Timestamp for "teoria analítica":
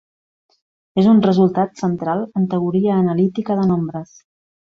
2.55-3.61